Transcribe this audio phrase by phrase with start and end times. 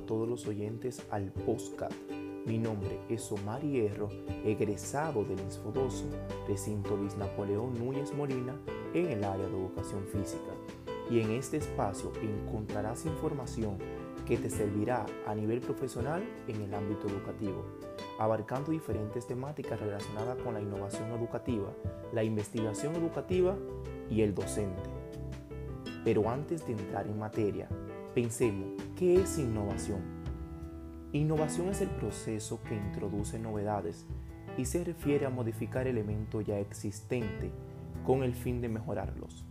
[0.00, 1.94] a todos los oyentes al podcast.
[2.46, 4.08] Mi nombre es Omar Hierro,
[4.44, 6.04] egresado del Insfodoso,
[6.48, 8.54] recinto Luis Napoleón Núñez Molina,
[8.94, 10.52] en el área de educación física.
[11.10, 13.76] Y en este espacio encontrarás información
[14.26, 17.64] que te servirá a nivel profesional en el ámbito educativo,
[18.18, 21.68] abarcando diferentes temáticas relacionadas con la innovación educativa,
[22.12, 23.56] la investigación educativa
[24.08, 24.88] y el docente.
[26.04, 27.68] Pero antes de entrar en materia,
[28.14, 30.00] pensemos, ¿qué es innovación?
[31.12, 34.06] Innovación es el proceso que introduce novedades
[34.56, 37.50] y se refiere a modificar elementos ya existentes
[38.04, 39.44] con el fin de mejorarlos,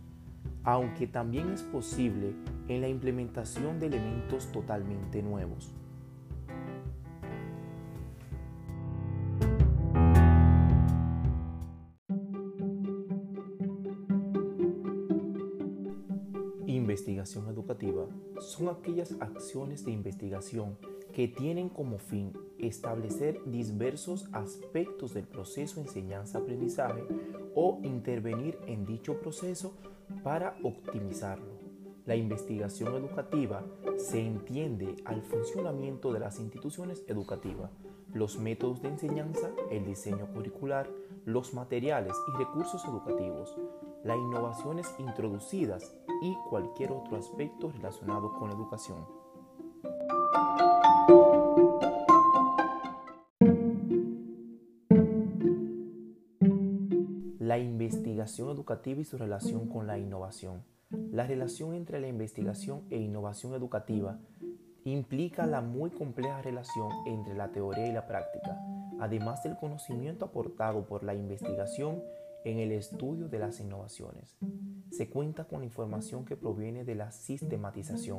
[0.64, 2.34] aunque también es posible
[2.68, 5.72] en la implementación de elementos totalmente nuevos.
[16.90, 18.04] Investigación educativa
[18.40, 20.76] son aquellas acciones de investigación
[21.14, 27.04] que tienen como fin establecer diversos aspectos del proceso enseñanza-aprendizaje
[27.54, 29.72] o intervenir en dicho proceso
[30.24, 31.60] para optimizarlo.
[32.06, 33.64] La investigación educativa
[33.96, 37.70] se entiende al funcionamiento de las instituciones educativas,
[38.12, 40.88] los métodos de enseñanza, el diseño curricular,
[41.24, 43.54] los materiales y recursos educativos,
[44.04, 49.06] las innovaciones introducidas y cualquier otro aspecto relacionado con la educación.
[57.38, 60.62] La investigación educativa y su relación con la innovación.
[61.12, 64.18] La relación entre la investigación e innovación educativa
[64.84, 68.58] implica la muy compleja relación entre la teoría y la práctica,
[69.00, 72.02] además del conocimiento aportado por la investigación
[72.44, 74.36] en el estudio de las innovaciones.
[74.90, 78.18] Se cuenta con información que proviene de la sistematización,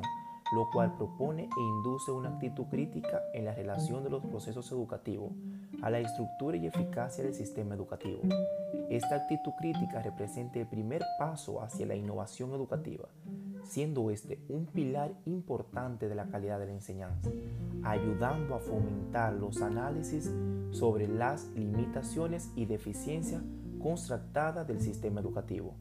[0.54, 5.32] lo cual propone e induce una actitud crítica en la relación de los procesos educativos
[5.82, 8.20] a la estructura y eficacia del sistema educativo.
[8.90, 13.08] Esta actitud crítica representa el primer paso hacia la innovación educativa,
[13.64, 17.30] siendo este un pilar importante de la calidad de la enseñanza,
[17.82, 20.30] ayudando a fomentar los análisis
[20.70, 23.42] sobre las limitaciones y deficiencias
[23.80, 25.74] constractadas del sistema educativo.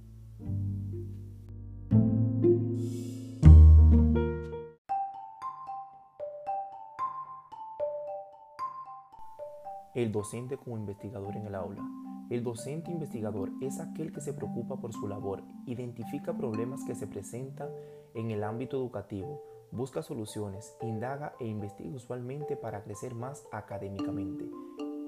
[9.94, 12.01] El docente como investigador en el aula.
[12.32, 17.06] El docente investigador es aquel que se preocupa por su labor, identifica problemas que se
[17.06, 17.68] presentan
[18.14, 24.50] en el ámbito educativo, busca soluciones, indaga e investiga usualmente para crecer más académicamente.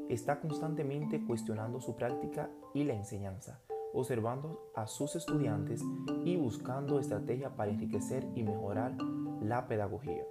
[0.09, 3.61] Está constantemente cuestionando su práctica y la enseñanza,
[3.93, 5.81] observando a sus estudiantes
[6.25, 8.97] y buscando estrategias para enriquecer y mejorar
[9.41, 10.25] la pedagogía.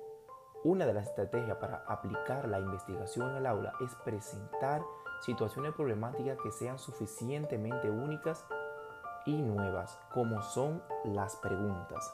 [0.62, 4.82] Una de las estrategias para aplicar la investigación en el aula es presentar
[5.22, 8.44] situaciones problemáticas que sean suficientemente únicas
[9.24, 12.12] y nuevas, como son las preguntas.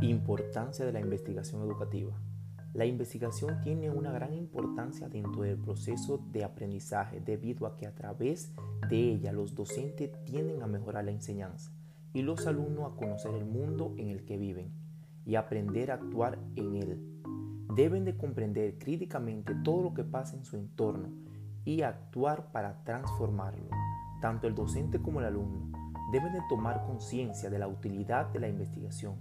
[0.00, 2.12] Importancia de la investigación educativa.
[2.72, 7.94] La investigación tiene una gran importancia dentro del proceso de aprendizaje debido a que a
[7.96, 8.54] través
[8.88, 11.72] de ella los docentes tienden a mejorar la enseñanza
[12.12, 14.72] y los alumnos a conocer el mundo en el que viven
[15.24, 17.06] y aprender a actuar en él.
[17.74, 21.10] Deben de comprender críticamente todo lo que pasa en su entorno
[21.64, 23.68] y actuar para transformarlo.
[24.20, 25.70] Tanto el docente como el alumno
[26.12, 29.16] deben de tomar conciencia de la utilidad de la investigación,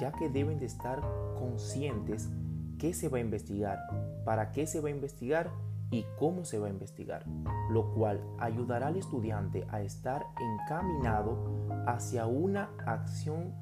[0.00, 1.00] ya que deben de estar
[1.38, 2.30] conscientes
[2.78, 3.78] qué se va a investigar,
[4.24, 5.50] para qué se va a investigar
[5.90, 7.24] y cómo se va a investigar,
[7.70, 11.38] lo cual ayudará al estudiante a estar encaminado
[11.86, 13.52] hacia una acción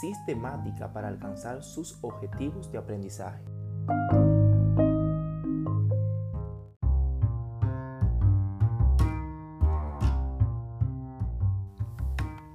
[0.00, 3.42] sistemática para alcanzar sus objetivos de aprendizaje.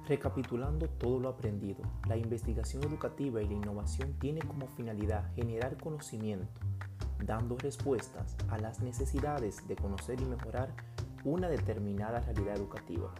[0.06, 6.60] Recapitulando todo lo aprendido, la investigación educativa y la innovación tiene como finalidad generar conocimiento,
[7.22, 10.74] dando respuestas a las necesidades de conocer y mejorar
[11.24, 13.14] una determinada realidad educativa.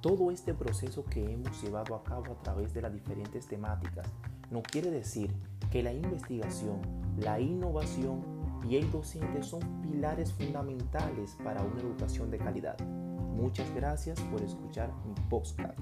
[0.00, 4.06] Todo este proceso que hemos llevado a cabo a través de las diferentes temáticas
[4.50, 5.34] no quiere decir
[5.70, 6.80] que la investigación,
[7.18, 8.22] la innovación
[8.68, 12.78] y el docente son pilares fundamentales para una educación de calidad.
[13.36, 15.78] Muchas gracias por escuchar mi podcast.